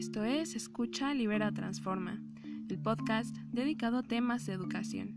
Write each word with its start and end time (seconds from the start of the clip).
Esto 0.00 0.24
es 0.24 0.56
Escucha, 0.56 1.12
Libera, 1.12 1.52
Transforma, 1.52 2.22
el 2.70 2.78
podcast 2.78 3.36
dedicado 3.52 3.98
a 3.98 4.02
temas 4.02 4.46
de 4.46 4.54
educación, 4.54 5.14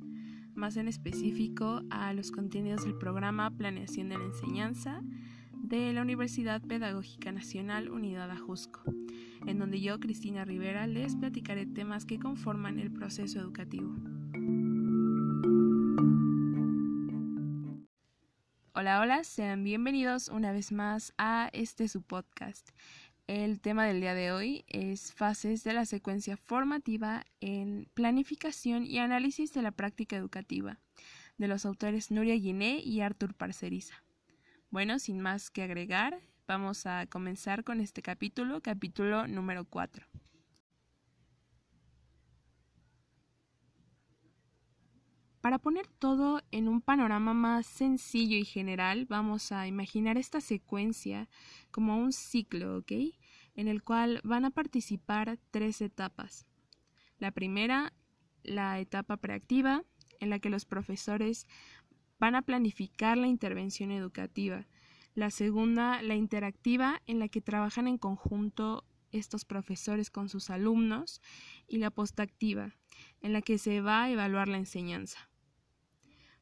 más 0.55 0.75
en 0.75 0.89
específico 0.89 1.81
a 1.89 2.11
los 2.11 2.31
contenidos 2.31 2.83
del 2.83 2.97
programa 2.97 3.49
Planeación 3.49 4.09
de 4.09 4.17
la 4.17 4.25
Enseñanza 4.25 5.01
de 5.53 5.93
la 5.93 6.01
Universidad 6.01 6.61
Pedagógica 6.61 7.31
Nacional 7.31 7.89
Unidad 7.89 8.29
Ajusco, 8.29 8.83
en 9.47 9.57
donde 9.57 9.79
yo, 9.79 10.01
Cristina 10.01 10.43
Rivera, 10.43 10.85
les 10.85 11.15
platicaré 11.15 11.65
temas 11.65 12.05
que 12.05 12.19
conforman 12.19 12.77
el 12.77 12.91
proceso 12.91 13.39
educativo. 13.39 13.95
Hola, 18.83 18.99
hola, 18.99 19.23
sean 19.23 19.63
bienvenidos 19.63 20.27
una 20.27 20.51
vez 20.51 20.73
más 20.73 21.13
a 21.17 21.49
este 21.53 21.87
su 21.87 22.01
podcast. 22.01 22.71
El 23.27 23.61
tema 23.61 23.85
del 23.85 24.01
día 24.01 24.13
de 24.13 24.33
hoy 24.33 24.65
es 24.67 25.13
fases 25.13 25.63
de 25.63 25.71
la 25.71 25.85
secuencia 25.85 26.35
formativa 26.35 27.23
en 27.39 27.87
planificación 27.93 28.85
y 28.85 28.99
análisis 28.99 29.53
de 29.53 29.61
la 29.61 29.71
práctica 29.71 30.17
educativa, 30.17 30.81
de 31.37 31.47
los 31.47 31.65
autores 31.65 32.11
Nuria 32.11 32.35
Guiné 32.35 32.79
y 32.79 32.99
Artur 32.99 33.33
Parceriza. 33.35 34.03
Bueno, 34.69 34.99
sin 34.99 35.21
más 35.21 35.49
que 35.49 35.63
agregar, 35.63 36.19
vamos 36.45 36.85
a 36.85 37.05
comenzar 37.05 37.63
con 37.63 37.79
este 37.79 38.01
capítulo, 38.01 38.59
capítulo 38.59 39.27
número 39.27 39.63
4. 39.63 40.05
Para 45.43 45.59
poner 45.59 45.87
todo 45.87 46.41
en 46.51 46.69
un 46.69 46.79
panorama 46.79 47.33
más 47.33 47.65
sencillo 47.65 48.37
y 48.37 48.45
general, 48.45 49.05
vamos 49.07 49.51
a 49.51 49.67
imaginar 49.67 50.17
esta 50.17 50.39
secuencia 50.39 51.27
como 51.69 51.97
un 51.97 52.13
ciclo, 52.13 52.77
¿ok? 52.77 52.93
En 53.53 53.67
el 53.67 53.83
cual 53.83 54.21
van 54.23 54.45
a 54.45 54.51
participar 54.51 55.37
tres 55.51 55.81
etapas. 55.81 56.47
La 57.17 57.31
primera, 57.31 57.91
la 58.43 58.79
etapa 58.79 59.17
preactiva, 59.17 59.83
en 60.21 60.29
la 60.29 60.39
que 60.39 60.49
los 60.49 60.63
profesores 60.63 61.45
van 62.19 62.35
a 62.35 62.43
planificar 62.43 63.17
la 63.17 63.27
intervención 63.27 63.91
educativa. 63.91 64.65
La 65.13 65.29
segunda, 65.29 66.01
la 66.01 66.15
interactiva, 66.15 67.01
en 67.05 67.19
la 67.19 67.27
que 67.27 67.41
trabajan 67.41 67.89
en 67.89 67.97
conjunto 67.97 68.85
estos 69.11 69.43
profesores 69.43 70.09
con 70.09 70.29
sus 70.29 70.49
alumnos. 70.49 71.21
Y 71.67 71.79
la 71.79 71.91
postactiva, 71.91 72.71
en 73.19 73.33
la 73.33 73.41
que 73.41 73.57
se 73.57 73.81
va 73.81 74.03
a 74.03 74.09
evaluar 74.09 74.47
la 74.47 74.55
enseñanza. 74.55 75.32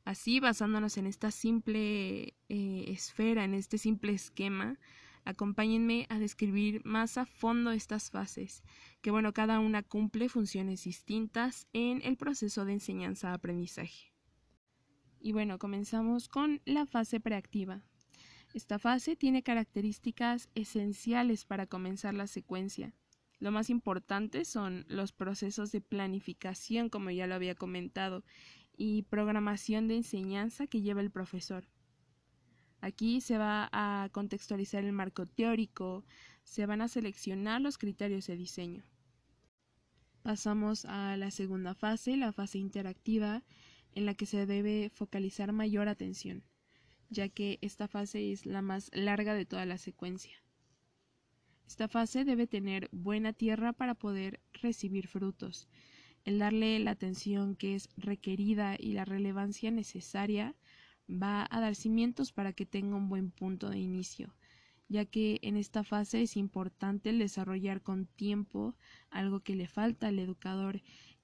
Así, 0.03 0.39
basándonos 0.39 0.97
en 0.97 1.07
esta 1.07 1.31
simple 1.31 2.35
eh, 2.49 2.85
esfera, 2.87 3.43
en 3.43 3.53
este 3.53 3.77
simple 3.77 4.13
esquema, 4.13 4.79
acompáñenme 5.25 6.07
a 6.09 6.17
describir 6.17 6.81
más 6.83 7.17
a 7.17 7.25
fondo 7.25 7.71
estas 7.71 8.09
fases, 8.09 8.63
que 9.01 9.11
bueno, 9.11 9.33
cada 9.33 9.59
una 9.59 9.83
cumple 9.83 10.29
funciones 10.29 10.83
distintas 10.83 11.67
en 11.73 12.01
el 12.03 12.17
proceso 12.17 12.65
de 12.65 12.73
enseñanza-aprendizaje. 12.73 14.11
Y 15.19 15.33
bueno, 15.33 15.59
comenzamos 15.59 16.27
con 16.27 16.61
la 16.65 16.87
fase 16.87 17.19
preactiva. 17.19 17.83
Esta 18.55 18.79
fase 18.79 19.15
tiene 19.15 19.43
características 19.43 20.49
esenciales 20.55 21.45
para 21.45 21.67
comenzar 21.67 22.15
la 22.15 22.25
secuencia. 22.27 22.93
Lo 23.39 23.51
más 23.51 23.69
importante 23.69 24.45
son 24.45 24.85
los 24.87 25.13
procesos 25.13 25.71
de 25.71 25.81
planificación, 25.81 26.89
como 26.89 27.11
ya 27.11 27.27
lo 27.27 27.35
había 27.35 27.55
comentado, 27.55 28.23
y 28.83 29.03
programación 29.03 29.87
de 29.87 29.97
enseñanza 29.97 30.65
que 30.65 30.81
lleva 30.81 31.01
el 31.01 31.11
profesor. 31.11 31.67
Aquí 32.79 33.21
se 33.21 33.37
va 33.37 33.69
a 33.71 34.09
contextualizar 34.11 34.83
el 34.83 34.91
marco 34.91 35.27
teórico, 35.27 36.03
se 36.43 36.65
van 36.65 36.81
a 36.81 36.87
seleccionar 36.87 37.61
los 37.61 37.77
criterios 37.77 38.25
de 38.25 38.37
diseño. 38.37 38.83
Pasamos 40.23 40.85
a 40.85 41.15
la 41.15 41.29
segunda 41.29 41.75
fase, 41.75 42.17
la 42.17 42.31
fase 42.33 42.57
interactiva, 42.57 43.43
en 43.93 44.07
la 44.07 44.15
que 44.15 44.25
se 44.25 44.47
debe 44.47 44.89
focalizar 44.89 45.51
mayor 45.53 45.87
atención, 45.87 46.43
ya 47.11 47.29
que 47.29 47.59
esta 47.61 47.87
fase 47.87 48.31
es 48.31 48.47
la 48.47 48.63
más 48.63 48.89
larga 48.95 49.35
de 49.35 49.45
toda 49.45 49.67
la 49.67 49.77
secuencia. 49.77 50.41
Esta 51.67 51.87
fase 51.87 52.25
debe 52.25 52.47
tener 52.47 52.89
buena 52.91 53.31
tierra 53.31 53.73
para 53.73 53.93
poder 53.93 54.39
recibir 54.53 55.07
frutos, 55.07 55.67
el 56.25 56.39
darle 56.39 56.79
la 56.79 56.91
atención 56.91 57.55
que 57.55 57.75
es 57.75 57.89
requerida 57.97 58.75
y 58.77 58.93
la 58.93 59.05
relevancia 59.05 59.71
necesaria 59.71 60.55
va 61.09 61.47
a 61.49 61.59
dar 61.59 61.75
cimientos 61.75 62.31
para 62.31 62.53
que 62.53 62.65
tenga 62.65 62.95
un 62.95 63.09
buen 63.09 63.31
punto 63.31 63.69
de 63.69 63.79
inicio, 63.79 64.33
ya 64.87 65.05
que 65.05 65.39
en 65.41 65.57
esta 65.57 65.83
fase 65.83 66.21
es 66.21 66.37
importante 66.37 67.09
el 67.09 67.19
desarrollar 67.19 67.81
con 67.81 68.05
tiempo 68.05 68.75
algo 69.09 69.41
que 69.41 69.55
le 69.55 69.67
falta 69.67 70.07
al 70.07 70.19
educador 70.19 70.81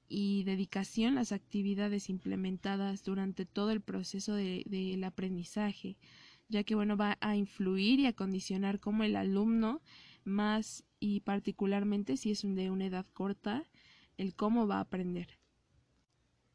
y 0.09 0.43
dedicación 0.43 1.15
las 1.15 1.31
actividades 1.31 2.09
implementadas 2.09 3.03
durante 3.03 3.45
todo 3.45 3.71
el 3.71 3.81
proceso 3.81 4.33
del 4.35 5.03
aprendizaje, 5.03 5.97
ya 6.49 6.63
que 6.63 6.75
bueno 6.75 6.97
va 6.97 7.17
a 7.21 7.35
influir 7.35 7.99
y 7.99 8.05
a 8.05 8.13
condicionar 8.13 8.79
cómo 8.79 9.03
el 9.03 9.15
alumno 9.15 9.81
más 10.23 10.83
y 10.99 11.21
particularmente 11.21 12.17
si 12.17 12.31
es 12.31 12.41
de 12.41 12.71
una 12.71 12.85
edad 12.85 13.05
corta 13.13 13.65
el 14.17 14.35
cómo 14.35 14.67
va 14.67 14.77
a 14.77 14.81
aprender. 14.81 15.39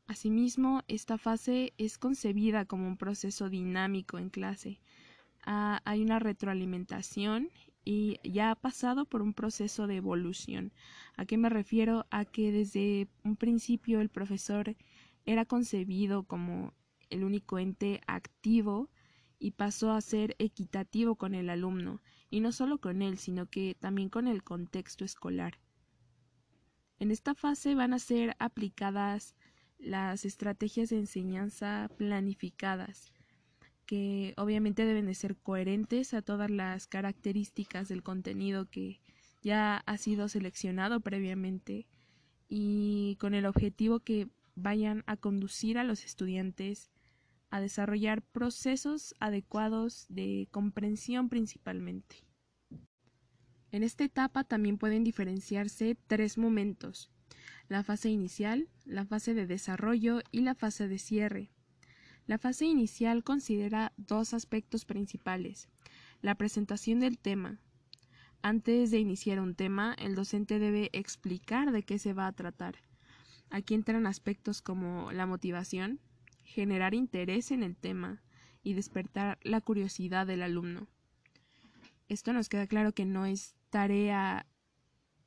Asimismo, 0.07 0.83
esta 0.89 1.17
fase 1.17 1.73
es 1.79 1.97
concebida 1.97 2.65
como 2.65 2.87
un 2.87 2.97
proceso 2.97 3.49
dinámico 3.49 4.19
en 4.19 4.31
clase. 4.31 4.81
Ah, 5.45 5.81
hay 5.85 6.03
una 6.03 6.19
retroalimentación 6.19 7.51
y 7.85 8.19
ya 8.23 8.51
ha 8.51 8.55
pasado 8.55 9.07
por 9.07 9.23
un 9.23 9.33
proceso 9.33 9.87
de 9.87 9.97
evolución. 9.97 10.73
¿A 11.17 11.25
qué 11.25 11.39
me 11.39 11.49
refiero? 11.49 12.07
A 12.11 12.25
que 12.25 12.53
desde 12.53 13.09
un 13.25 13.37
principio 13.37 14.01
el 14.01 14.09
profesor 14.09 14.77
era 15.25 15.45
concebido 15.45 16.25
como 16.25 16.75
el 17.11 17.25
único 17.25 17.59
ente 17.59 18.01
activo 18.07 18.91
y 19.39 19.53
pasó 19.53 19.93
a 19.93 20.01
ser 20.01 20.37
equitativo 20.39 21.17
con 21.17 21.35
el 21.35 21.51
alumno, 21.51 22.01
y 22.31 22.41
no 22.41 22.53
solo 22.53 22.79
con 22.79 23.03
él, 23.03 23.19
sino 23.19 23.47
que 23.47 23.77
también 23.79 24.09
con 24.09 24.29
el 24.29 24.45
contexto 24.45 25.05
escolar. 25.05 25.59
En 27.03 27.11
esta 27.11 27.35
fase 27.35 27.75
van 27.75 27.95
a 27.95 27.99
ser 27.99 28.37
aplicadas 28.39 29.35
las 29.81 30.25
estrategias 30.25 30.89
de 30.91 30.99
enseñanza 30.99 31.91
planificadas, 31.97 33.13
que 33.87 34.35
obviamente 34.37 34.85
deben 34.85 35.07
de 35.07 35.17
ser 35.17 35.35
coherentes 35.35 36.15
a 36.15 36.23
todas 36.23 36.49
las 36.49 36.87
características 36.87 37.89
del 37.89 38.05
contenido 38.05 38.71
que 38.71 39.01
ya 39.43 39.79
ha 39.79 39.97
sido 39.97 40.29
seleccionado 40.29 41.01
previamente 41.01 41.89
y 42.49 43.17
con 43.19 43.35
el 43.35 43.47
objetivo 43.47 43.99
que 43.99 44.29
vayan 44.55 45.03
a 45.09 45.17
conducir 45.17 45.79
a 45.79 45.85
los 45.85 46.05
estudiantes 46.05 46.93
a 47.51 47.61
desarrollar 47.61 48.23
procesos 48.23 49.17
adecuados 49.19 50.07
de 50.09 50.47
comprensión 50.53 51.29
principalmente. 51.29 52.23
En 53.73 53.83
esta 53.83 54.05
etapa 54.05 54.45
también 54.45 54.77
pueden 54.77 55.03
diferenciarse 55.03 55.97
tres 56.07 56.37
momentos, 56.37 57.11
la 57.69 57.83
fase 57.83 58.11
inicial, 58.11 58.69
la 58.85 59.07
fase 59.07 59.33
de 59.33 59.47
desarrollo 59.47 60.21
y 60.31 60.43
la 60.43 60.55
fase 60.55 60.89
de 60.89 60.99
cierre. 60.99 61.51
La 62.27 62.37
fase 62.37 62.67
inicial 62.67 63.25
considera 63.25 63.95
dos 63.97 64.35
aspectos 64.35 64.85
principales. 64.85 65.71
La 66.21 66.35
presentación 66.35 67.01
del 67.01 67.19
tema. 67.19 67.61
Antes 68.43 68.91
de 68.91 68.99
iniciar 68.99 69.41
un 69.41 69.55
tema, 69.55 69.97
el 69.99 70.15
docente 70.17 70.59
debe 70.59 70.91
explicar 70.93 71.73
de 71.73 71.83
qué 71.83 71.99
se 71.99 72.13
va 72.13 72.27
a 72.27 72.33
tratar. 72.33 72.77
Aquí 73.49 73.73
entran 73.73 74.07
aspectos 74.07 74.61
como 74.61 75.13
la 75.13 75.25
motivación, 75.25 75.99
generar 76.45 76.93
interés 76.93 77.51
en 77.51 77.63
el 77.63 77.75
tema 77.77 78.23
y 78.63 78.75
despertar 78.75 79.39
la 79.43 79.63
curiosidad 79.63 80.27
del 80.27 80.43
alumno. 80.43 80.89
Esto 82.09 82.35
nos 82.35 82.51
queda 82.51 82.67
claro 82.67 82.93
que 82.93 83.07
no 83.07 83.25
es 83.25 83.55
tarea 83.73 84.47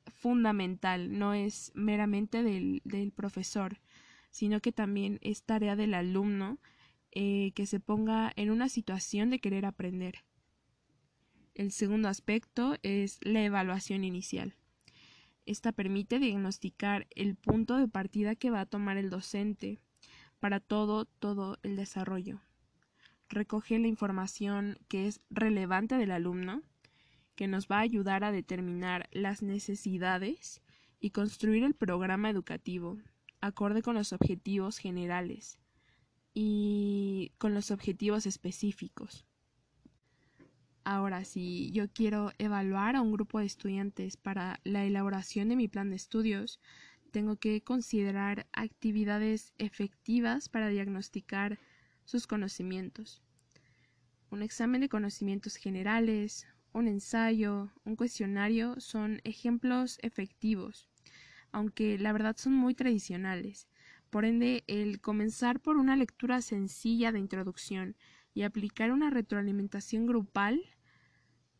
fundamental, 0.05 1.17
no 1.17 1.33
es 1.33 1.71
meramente 1.73 2.43
del, 2.43 3.11
profesor, 3.13 3.81
sino 4.29 4.61
que 4.61 4.71
también 4.71 5.17
es 5.21 5.41
tarea 5.43 5.75
del 5.75 5.95
alumno 5.95 6.59
eh, 7.11 7.53
que 7.55 7.65
se 7.65 7.79
ponga 7.79 8.31
en 8.35 8.51
una 8.51 8.69
situación 8.69 9.31
de 9.31 9.39
querer 9.39 9.65
aprender. 9.65 10.23
El 11.55 11.71
segundo 11.71 12.07
aspecto 12.07 12.75
es 12.83 13.17
la 13.21 13.43
evaluación 13.43 14.03
inicial. 14.03 14.53
Esta 15.47 15.71
permite 15.71 16.19
diagnosticar 16.19 17.07
el 17.15 17.35
punto 17.35 17.77
de 17.77 17.87
partida 17.87 18.35
que 18.35 18.51
va 18.51 18.61
a 18.61 18.65
tomar 18.67 18.97
el 18.97 19.09
docente 19.09 19.79
para 20.39 20.59
todo, 20.59 21.05
todo 21.05 21.57
el 21.63 21.75
desarrollo. 21.77 22.41
Recoge 23.27 23.79
la 23.79 23.87
información 23.87 24.77
que 24.87 25.07
es 25.07 25.19
relevante 25.31 25.95
del 25.97 26.11
alumno 26.11 26.61
que 27.35 27.47
nos 27.47 27.67
va 27.67 27.77
a 27.77 27.81
ayudar 27.81 28.23
a 28.23 28.31
determinar 28.31 29.09
las 29.11 29.41
necesidades 29.41 30.61
y 30.99 31.11
construir 31.11 31.63
el 31.63 31.75
programa 31.75 32.29
educativo 32.29 32.97
acorde 33.41 33.81
con 33.81 33.95
los 33.95 34.13
objetivos 34.13 34.77
generales 34.77 35.59
y 36.33 37.31
con 37.37 37.53
los 37.53 37.71
objetivos 37.71 38.25
específicos. 38.25 39.25
Ahora, 40.83 41.25
si 41.25 41.71
yo 41.71 41.91
quiero 41.91 42.31
evaluar 42.37 42.95
a 42.95 43.01
un 43.01 43.11
grupo 43.11 43.39
de 43.39 43.45
estudiantes 43.45 44.17
para 44.17 44.59
la 44.63 44.85
elaboración 44.85 45.49
de 45.49 45.55
mi 45.55 45.67
plan 45.67 45.89
de 45.89 45.95
estudios, 45.95 46.59
tengo 47.11 47.37
que 47.37 47.63
considerar 47.63 48.45
actividades 48.53 49.53
efectivas 49.57 50.47
para 50.49 50.67
diagnosticar 50.67 51.59
sus 52.03 52.27
conocimientos. 52.27 53.23
Un 54.29 54.43
examen 54.43 54.81
de 54.81 54.89
conocimientos 54.89 55.55
generales, 55.55 56.45
un 56.75 56.89
ensayo, 56.89 57.71
un 57.85 57.95
cuestionario 57.95 58.81
son 58.81 59.21
ejemplos 59.23 59.97
efectivos, 60.01 60.89
aunque 61.53 61.97
la 61.97 62.11
verdad 62.11 62.35
son 62.35 62.53
muy 62.53 62.75
tradicionales. 62.75 63.69
Por 64.09 64.25
ende, 64.25 64.65
el 64.67 64.99
comenzar 64.99 65.61
por 65.61 65.77
una 65.77 65.95
lectura 65.95 66.41
sencilla 66.41 67.13
de 67.13 67.19
introducción 67.19 67.95
y 68.33 68.41
aplicar 68.41 68.91
una 68.91 69.09
retroalimentación 69.09 70.05
grupal 70.05 70.61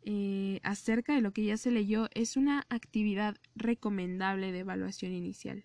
eh, 0.02 0.60
acerca 0.64 1.16
de 1.16 1.22
lo 1.22 1.32
que 1.32 1.46
ya 1.46 1.56
se 1.56 1.72
leyó 1.72 2.10
es 2.14 2.36
una 2.36 2.66
actividad 2.68 3.38
recomendable 3.56 4.52
de 4.52 4.60
evaluación 4.60 5.14
inicial. 5.14 5.64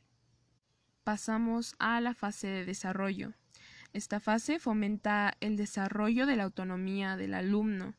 Pasamos 1.02 1.74
a 1.80 2.00
la 2.00 2.14
fase 2.14 2.46
de 2.46 2.64
desarrollo. 2.64 3.32
Esta 3.92 4.20
fase 4.20 4.60
fomenta 4.60 5.34
el 5.40 5.56
desarrollo 5.56 6.26
de 6.26 6.36
la 6.36 6.44
autonomía 6.44 7.16
del 7.16 7.34
alumno, 7.34 7.96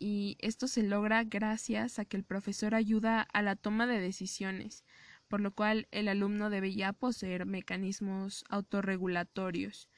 y 0.00 0.38
esto 0.40 0.66
se 0.66 0.82
logra 0.82 1.22
gracias 1.24 1.98
a 1.98 2.06
que 2.06 2.16
el 2.16 2.24
profesor 2.24 2.74
ayuda 2.74 3.20
a 3.20 3.42
la 3.42 3.54
toma 3.54 3.86
de 3.86 4.00
decisiones, 4.00 4.82
por 5.28 5.40
lo 5.40 5.52
cual 5.52 5.86
el 5.92 6.08
alumno 6.08 6.48
debe 6.50 6.72
ya 6.72 6.94
poseer 6.94 7.44
mecanismos 7.44 8.44
autorregulatorios. 8.48 9.88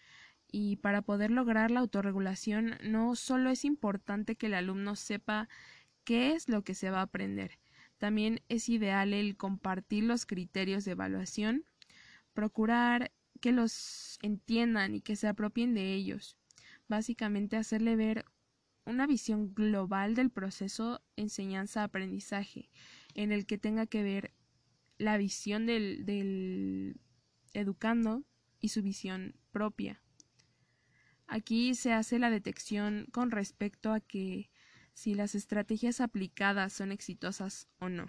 Y 0.50 0.76
para 0.76 1.00
poder 1.00 1.30
lograr 1.30 1.70
la 1.70 1.80
autorregulación 1.80 2.76
no 2.82 3.14
solo 3.14 3.48
es 3.48 3.64
importante 3.64 4.34
que 4.36 4.46
el 4.46 4.54
alumno 4.54 4.96
sepa 4.96 5.48
qué 6.04 6.32
es 6.32 6.48
lo 6.48 6.62
que 6.62 6.74
se 6.74 6.90
va 6.90 6.98
a 6.98 7.02
aprender, 7.02 7.58
también 8.02 8.40
es 8.48 8.68
ideal 8.68 9.14
el 9.14 9.36
compartir 9.36 10.02
los 10.02 10.26
criterios 10.26 10.84
de 10.84 10.90
evaluación, 10.90 11.64
procurar 12.32 13.12
que 13.40 13.52
los 13.52 14.18
entiendan 14.22 14.96
y 14.96 15.00
que 15.00 15.14
se 15.14 15.28
apropien 15.28 15.72
de 15.74 15.94
ellos, 15.94 16.36
básicamente 16.88 17.56
hacerle 17.56 17.94
ver 17.94 18.24
una 18.84 19.06
visión 19.06 19.54
global 19.54 20.14
del 20.14 20.30
proceso 20.30 21.02
enseñanza-aprendizaje, 21.16 22.70
en 23.14 23.32
el 23.32 23.46
que 23.46 23.58
tenga 23.58 23.86
que 23.86 24.02
ver 24.02 24.34
la 24.98 25.16
visión 25.16 25.66
del, 25.66 26.04
del 26.04 27.00
educando 27.54 28.24
y 28.60 28.68
su 28.68 28.82
visión 28.82 29.36
propia. 29.50 30.00
Aquí 31.26 31.74
se 31.74 31.92
hace 31.92 32.18
la 32.18 32.30
detección 32.30 33.06
con 33.12 33.30
respecto 33.30 33.92
a 33.92 34.00
que 34.00 34.50
si 34.92 35.14
las 35.14 35.34
estrategias 35.34 36.00
aplicadas 36.00 36.72
son 36.72 36.92
exitosas 36.92 37.68
o 37.78 37.88
no, 37.88 38.08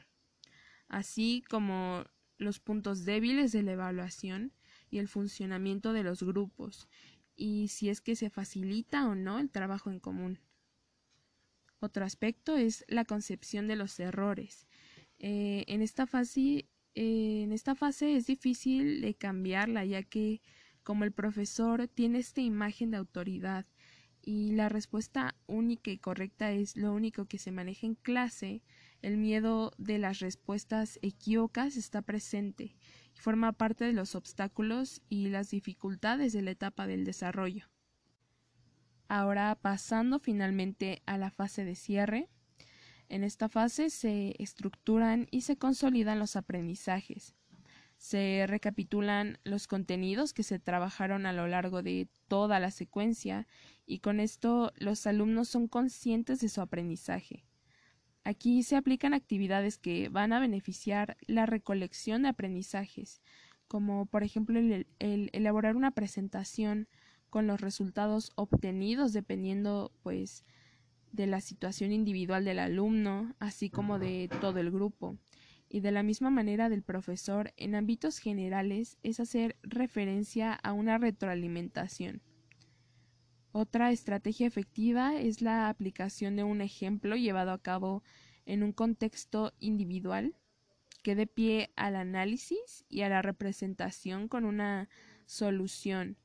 así 0.87 1.43
como 1.49 2.03
los 2.37 2.59
puntos 2.59 3.05
débiles 3.05 3.51
de 3.51 3.63
la 3.63 3.73
evaluación 3.73 4.51
y 4.89 4.99
el 4.99 5.07
funcionamiento 5.07 5.93
de 5.93 6.03
los 6.03 6.23
grupos, 6.23 6.89
y 7.35 7.69
si 7.69 7.89
es 7.89 8.01
que 8.01 8.15
se 8.15 8.29
facilita 8.29 9.07
o 9.07 9.15
no 9.15 9.39
el 9.39 9.49
trabajo 9.49 9.89
en 9.89 9.99
común. 9.99 10.39
Otro 11.83 12.05
aspecto 12.05 12.55
es 12.55 12.85
la 12.87 13.03
concepción 13.03 13.67
de 13.67 13.75
los 13.75 13.99
errores. 13.99 14.67
Eh, 15.19 15.65
en, 15.67 15.81
esta 15.81 16.07
fase, 16.07 16.69
eh, 16.95 17.41
en 17.43 17.51
esta 17.51 17.75
fase 17.75 18.15
es 18.15 18.25
difícil 18.25 19.01
de 19.01 19.15
cambiarla, 19.15 19.83
ya 19.83 20.01
que 20.01 20.41
como 20.83 21.03
el 21.03 21.11
profesor 21.11 21.89
tiene 21.89 22.19
esta 22.19 22.39
imagen 22.39 22.91
de 22.91 22.95
autoridad 22.95 23.65
y 24.21 24.53
la 24.53 24.69
respuesta 24.69 25.35
única 25.45 25.91
y 25.91 25.97
correcta 25.97 26.53
es 26.53 26.77
lo 26.77 26.93
único 26.93 27.25
que 27.25 27.37
se 27.37 27.51
maneja 27.51 27.85
en 27.85 27.95
clase, 27.95 28.63
el 29.01 29.17
miedo 29.17 29.73
de 29.77 29.97
las 29.97 30.19
respuestas 30.19 30.99
equívocas 31.01 31.75
está 31.75 32.01
presente 32.01 32.77
y 33.13 33.19
forma 33.19 33.51
parte 33.51 33.83
de 33.83 33.91
los 33.91 34.15
obstáculos 34.15 35.01
y 35.09 35.27
las 35.27 35.49
dificultades 35.49 36.31
de 36.31 36.43
la 36.43 36.51
etapa 36.51 36.87
del 36.87 37.03
desarrollo. 37.03 37.72
Ahora 39.15 39.53
pasando 39.61 40.17
finalmente 40.17 41.03
a 41.05 41.19
la 41.19 41.29
fase 41.29 41.63
de 41.63 41.75
cierre. 41.75 42.29
En 43.09 43.23
esta 43.23 43.47
fase 43.47 43.91
se 43.91 44.33
estructuran 44.39 45.27
y 45.29 45.41
se 45.41 45.55
consolidan 45.55 46.17
los 46.17 46.35
aprendizajes. 46.35 47.35
Se 47.95 48.45
recapitulan 48.47 49.37
los 49.43 49.67
contenidos 49.67 50.33
que 50.33 50.41
se 50.41 50.57
trabajaron 50.57 51.27
a 51.27 51.31
lo 51.31 51.45
largo 51.45 51.83
de 51.83 52.07
toda 52.27 52.59
la 52.59 52.71
secuencia 52.71 53.45
y 53.85 53.99
con 53.99 54.19
esto 54.19 54.73
los 54.77 55.05
alumnos 55.05 55.47
son 55.47 55.67
conscientes 55.67 56.39
de 56.39 56.49
su 56.49 56.61
aprendizaje. 56.61 57.45
Aquí 58.23 58.63
se 58.63 58.77
aplican 58.77 59.13
actividades 59.13 59.77
que 59.77 60.09
van 60.09 60.33
a 60.33 60.39
beneficiar 60.39 61.17
la 61.27 61.45
recolección 61.45 62.23
de 62.23 62.29
aprendizajes, 62.29 63.21
como 63.67 64.07
por 64.07 64.23
ejemplo 64.23 64.57
el, 64.57 64.87
el 64.97 65.29
elaborar 65.33 65.75
una 65.75 65.91
presentación 65.91 66.87
con 67.33 67.47
los 67.47 67.61
resultados 67.61 68.31
obtenidos 68.35 69.11
dependiendo 69.11 69.91
pues 70.03 70.45
de 71.11 71.25
la 71.25 71.41
situación 71.41 71.91
individual 71.91 72.45
del 72.45 72.59
alumno, 72.59 73.33
así 73.39 73.71
como 73.71 73.97
de 73.97 74.29
todo 74.39 74.59
el 74.59 74.69
grupo. 74.69 75.17
Y 75.67 75.79
de 75.79 75.91
la 75.91 76.03
misma 76.03 76.29
manera 76.29 76.69
del 76.69 76.83
profesor, 76.83 77.51
en 77.57 77.73
ámbitos 77.73 78.19
generales, 78.19 78.99
es 79.01 79.19
hacer 79.19 79.57
referencia 79.63 80.53
a 80.53 80.73
una 80.73 80.99
retroalimentación. 80.99 82.21
Otra 83.51 83.89
estrategia 83.91 84.45
efectiva 84.45 85.15
es 85.15 85.41
la 85.41 85.69
aplicación 85.69 86.35
de 86.35 86.43
un 86.43 86.61
ejemplo 86.61 87.15
llevado 87.15 87.49
a 87.49 87.63
cabo 87.63 88.03
en 88.45 88.61
un 88.61 88.73
contexto 88.73 89.53
individual 89.59 90.35
que 91.01 91.15
dé 91.15 91.25
pie 91.25 91.71
al 91.77 91.95
análisis 91.95 92.85
y 92.89 93.01
a 93.01 93.09
la 93.09 93.23
representación 93.23 94.27
con 94.27 94.45
una 94.45 94.87
solución 95.25 96.15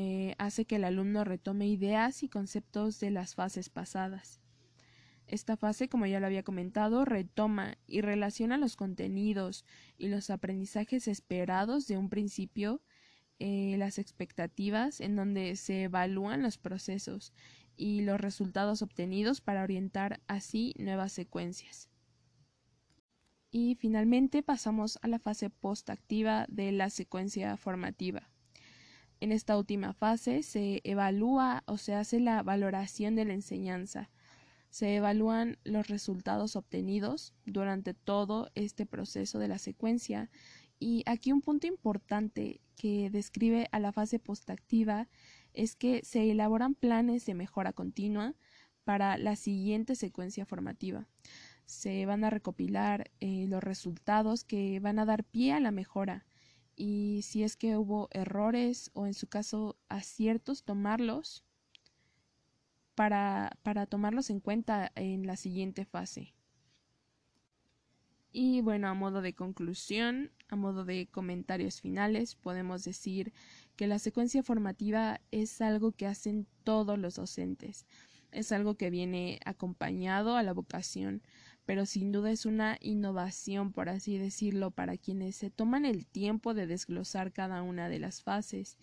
eh, 0.00 0.36
hace 0.38 0.64
que 0.64 0.76
el 0.76 0.84
alumno 0.84 1.24
retome 1.24 1.66
ideas 1.66 2.22
y 2.22 2.28
conceptos 2.28 3.00
de 3.00 3.10
las 3.10 3.34
fases 3.34 3.68
pasadas. 3.68 4.40
Esta 5.26 5.56
fase, 5.56 5.88
como 5.88 6.06
ya 6.06 6.20
lo 6.20 6.26
había 6.26 6.44
comentado, 6.44 7.04
retoma 7.04 7.78
y 7.84 8.00
relaciona 8.00 8.58
los 8.58 8.76
contenidos 8.76 9.64
y 9.96 10.06
los 10.06 10.30
aprendizajes 10.30 11.08
esperados 11.08 11.88
de 11.88 11.98
un 11.98 12.10
principio, 12.10 12.80
eh, 13.40 13.74
las 13.76 13.98
expectativas 13.98 15.00
en 15.00 15.16
donde 15.16 15.56
se 15.56 15.82
evalúan 15.82 16.42
los 16.44 16.58
procesos 16.58 17.32
y 17.74 18.02
los 18.02 18.20
resultados 18.20 18.82
obtenidos 18.82 19.40
para 19.40 19.64
orientar 19.64 20.20
así 20.28 20.74
nuevas 20.78 21.10
secuencias. 21.10 21.88
Y 23.50 23.74
finalmente 23.74 24.44
pasamos 24.44 25.00
a 25.02 25.08
la 25.08 25.18
fase 25.18 25.50
postactiva 25.50 26.46
de 26.48 26.70
la 26.70 26.88
secuencia 26.88 27.56
formativa. 27.56 28.30
En 29.20 29.32
esta 29.32 29.58
última 29.58 29.92
fase 29.94 30.42
se 30.42 30.80
evalúa 30.84 31.64
o 31.66 31.76
se 31.76 31.94
hace 31.94 32.20
la 32.20 32.42
valoración 32.42 33.16
de 33.16 33.24
la 33.24 33.34
enseñanza. 33.34 34.10
Se 34.70 34.96
evalúan 34.96 35.58
los 35.64 35.88
resultados 35.88 36.54
obtenidos 36.54 37.34
durante 37.44 37.94
todo 37.94 38.50
este 38.54 38.86
proceso 38.86 39.38
de 39.38 39.48
la 39.48 39.58
secuencia 39.58 40.30
y 40.78 41.02
aquí 41.06 41.32
un 41.32 41.40
punto 41.40 41.66
importante 41.66 42.60
que 42.76 43.10
describe 43.10 43.68
a 43.72 43.80
la 43.80 43.92
fase 43.92 44.20
postactiva 44.20 45.08
es 45.52 45.74
que 45.74 46.04
se 46.04 46.30
elaboran 46.30 46.74
planes 46.76 47.26
de 47.26 47.34
mejora 47.34 47.72
continua 47.72 48.36
para 48.84 49.18
la 49.18 49.34
siguiente 49.34 49.96
secuencia 49.96 50.46
formativa. 50.46 51.08
Se 51.66 52.06
van 52.06 52.22
a 52.22 52.30
recopilar 52.30 53.10
eh, 53.18 53.46
los 53.48 53.64
resultados 53.64 54.44
que 54.44 54.78
van 54.78 55.00
a 55.00 55.04
dar 55.04 55.24
pie 55.24 55.52
a 55.52 55.60
la 55.60 55.72
mejora 55.72 56.24
y 56.78 57.22
si 57.22 57.42
es 57.42 57.56
que 57.56 57.76
hubo 57.76 58.08
errores 58.12 58.90
o 58.94 59.06
en 59.06 59.12
su 59.12 59.26
caso 59.26 59.76
aciertos, 59.88 60.62
tomarlos 60.62 61.44
para, 62.94 63.58
para 63.64 63.86
tomarlos 63.86 64.30
en 64.30 64.38
cuenta 64.38 64.92
en 64.94 65.26
la 65.26 65.36
siguiente 65.36 65.84
fase. 65.84 66.34
Y 68.30 68.60
bueno, 68.60 68.86
a 68.88 68.94
modo 68.94 69.22
de 69.22 69.34
conclusión, 69.34 70.30
a 70.48 70.54
modo 70.54 70.84
de 70.84 71.08
comentarios 71.10 71.80
finales, 71.80 72.36
podemos 72.36 72.84
decir 72.84 73.32
que 73.74 73.88
la 73.88 73.98
secuencia 73.98 74.44
formativa 74.44 75.20
es 75.32 75.60
algo 75.60 75.90
que 75.92 76.06
hacen 76.06 76.46
todos 76.62 76.96
los 76.96 77.16
docentes, 77.16 77.86
es 78.30 78.52
algo 78.52 78.76
que 78.76 78.90
viene 78.90 79.40
acompañado 79.44 80.36
a 80.36 80.44
la 80.44 80.52
vocación, 80.52 81.22
pero 81.68 81.84
sin 81.84 82.12
duda 82.12 82.30
es 82.30 82.46
una 82.46 82.78
innovación, 82.80 83.74
por 83.74 83.90
así 83.90 84.16
decirlo, 84.16 84.70
para 84.70 84.96
quienes 84.96 85.36
se 85.36 85.50
toman 85.50 85.84
el 85.84 86.06
tiempo 86.06 86.54
de 86.54 86.66
desglosar 86.66 87.30
cada 87.30 87.60
una 87.60 87.90
de 87.90 87.98
las 87.98 88.22
fases 88.22 88.78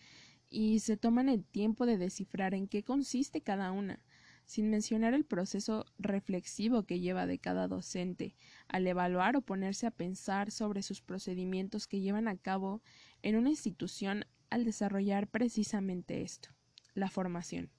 y 0.51 0.81
se 0.81 0.95
toman 0.95 1.27
el 1.27 1.43
tiempo 1.43 1.87
de 1.87 1.97
descifrar 1.97 2.53
en 2.53 2.67
qué 2.67 2.83
consiste 2.83 3.41
cada 3.41 3.71
una, 3.71 4.03
sin 4.45 4.69
mencionar 4.69 5.15
el 5.15 5.25
proceso 5.25 5.87
reflexivo 5.97 6.83
que 6.83 6.99
lleva 6.99 7.25
de 7.25 7.39
cada 7.39 7.67
docente 7.67 8.35
al 8.67 8.85
evaluar 8.85 9.35
o 9.35 9.41
ponerse 9.41 9.87
a 9.87 9.91
pensar 9.91 10.51
sobre 10.51 10.83
sus 10.83 11.01
procedimientos 11.01 11.87
que 11.87 12.01
llevan 12.01 12.27
a 12.27 12.37
cabo 12.37 12.83
en 13.23 13.35
una 13.35 13.49
institución 13.49 14.25
al 14.51 14.63
desarrollar 14.63 15.27
precisamente 15.27 16.21
esto, 16.21 16.49
la 16.93 17.09
formación. 17.09 17.71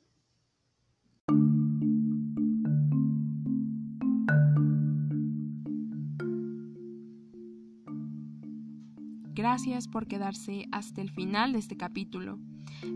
Gracias 9.36 9.86
por 9.86 10.06
quedarse 10.06 10.66
hasta 10.72 11.02
el 11.02 11.10
final 11.10 11.52
de 11.52 11.58
este 11.58 11.76
capítulo. 11.76 12.38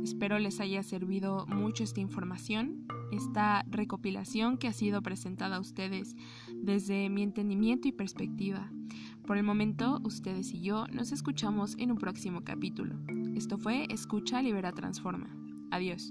Espero 0.02 0.38
les 0.38 0.58
haya 0.58 0.82
servido 0.82 1.44
mucho 1.46 1.84
esta 1.84 2.00
información, 2.00 2.86
esta 3.12 3.62
recopilación 3.68 4.56
que 4.56 4.66
ha 4.66 4.72
sido 4.72 5.02
presentada 5.02 5.56
a 5.56 5.60
ustedes 5.60 6.16
desde 6.54 7.10
mi 7.10 7.22
entendimiento 7.22 7.88
y 7.88 7.92
perspectiva. 7.92 8.72
Por 9.26 9.36
el 9.36 9.42
momento, 9.42 10.00
ustedes 10.02 10.54
y 10.54 10.62
yo 10.62 10.86
nos 10.86 11.12
escuchamos 11.12 11.76
en 11.76 11.90
un 11.90 11.98
próximo 11.98 12.42
capítulo. 12.42 12.94
Esto 13.34 13.58
fue 13.58 13.86
Escucha, 13.90 14.40
Libera, 14.40 14.72
Transforma. 14.72 15.28
Adiós. 15.70 16.10